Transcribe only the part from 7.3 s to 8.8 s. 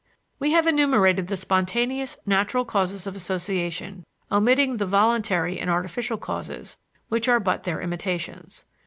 but their imitations.